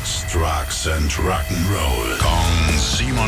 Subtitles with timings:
[0.00, 2.18] Sex, Drugs and Rock'n'Roll.
[2.20, 3.19] Kong 97.1.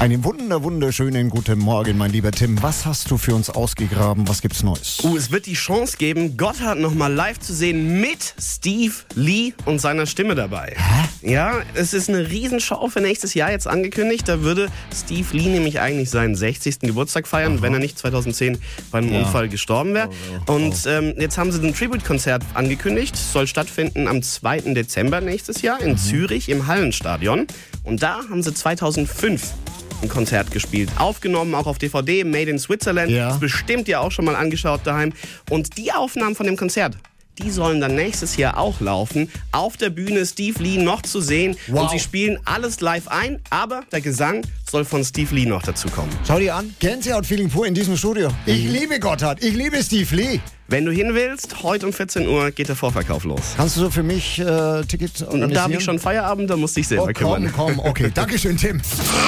[0.00, 2.62] Einen wunder wunderschönen guten Morgen, mein lieber Tim.
[2.62, 4.28] Was hast du für uns ausgegraben?
[4.28, 4.98] Was gibt's Neues?
[5.02, 9.78] Uh, es wird die Chance geben, Gotthard nochmal live zu sehen mit Steve Lee und
[9.80, 10.74] seiner Stimme dabei.
[10.76, 11.30] Hä?
[11.32, 14.28] Ja, es ist eine Riesenshow für nächstes Jahr jetzt angekündigt.
[14.28, 16.80] Da würde Steve Lee nämlich eigentlich seinen 60.
[16.80, 18.58] Geburtstag feiern, wenn er nicht 2010
[18.90, 19.20] beim Ja.
[19.20, 20.10] Unfall gestorben wäre.
[20.46, 23.16] Und ähm, jetzt haben sie ein Tribute-Konzert angekündigt.
[23.16, 24.74] Soll stattfinden am 2.
[24.74, 25.88] Dezember nächstes Jahr Mhm.
[25.90, 27.46] in Zürich im Hallenstadion.
[27.84, 29.54] Und da haben sie 2005
[30.02, 30.90] ein Konzert gespielt.
[30.98, 33.10] Aufgenommen, auch auf DVD, Made in Switzerland.
[33.10, 33.30] Ja.
[33.30, 35.12] Ist bestimmt ja auch schon mal angeschaut daheim.
[35.50, 36.96] Und die Aufnahmen von dem Konzert,
[37.38, 39.30] die sollen dann nächstes Jahr auch laufen.
[39.52, 41.56] Auf der Bühne Steve Lee noch zu sehen.
[41.66, 41.82] Wow.
[41.82, 45.88] Und sie spielen alles live ein, aber der Gesang soll von Steve Lee noch dazu
[45.88, 46.10] kommen.
[46.26, 46.74] Schau dir an.
[46.78, 48.28] Gänsehaut-Feeling pur in diesem Studio.
[48.46, 49.42] Ich liebe Gotthard.
[49.42, 50.40] Ich liebe Steve Lee.
[50.66, 53.52] Wenn du hin willst, heute um 14 Uhr geht der Vorverkauf los.
[53.56, 55.52] Kannst du so für mich äh, Tickets Und organisieren?
[55.54, 57.52] da habe ich schon Feierabend, da musste ich selber Oh, komm, kümmern.
[57.54, 57.78] komm.
[57.80, 58.80] Okay, Dankeschön, Tim.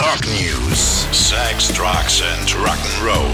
[0.00, 1.06] Rock News.
[1.10, 3.33] Sex, Drugs and Rock'n'Roll.